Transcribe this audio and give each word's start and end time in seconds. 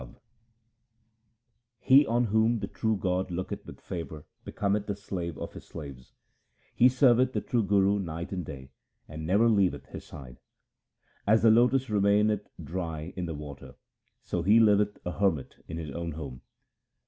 234 0.01 1.85
THE 1.85 1.85
SIKH 1.85 1.87
RELIGION 1.87 2.05
He 2.07 2.07
on 2.07 2.23
whom 2.33 2.59
the 2.59 2.67
true 2.67 2.97
God 2.97 3.29
looketh 3.29 3.63
with 3.67 3.79
favour 3.79 4.25
becometh 4.43 4.87
the 4.87 4.95
slave 4.95 5.37
of 5.37 5.53
His 5.53 5.67
slaves: 5.67 6.13
He 6.73 6.89
serveth 6.89 7.33
the 7.33 7.41
true 7.41 7.61
Guru 7.61 7.99
night 7.99 8.31
and 8.31 8.43
day 8.43 8.71
and 9.07 9.27
never 9.27 9.47
leaveth 9.47 9.85
his 9.89 10.03
side: 10.03 10.39
As 11.27 11.43
the 11.43 11.51
lotus 11.51 11.87
remaineth 11.91 12.49
dry 12.63 13.13
in 13.15 13.27
the 13.27 13.35
water, 13.35 13.75
so 14.23 14.41
he 14.41 14.59
liveth 14.59 14.97
a 15.05 15.11
hermit 15.19 15.57
in 15.67 15.77
his 15.77 15.91
own 15.91 16.13
home. 16.13 16.41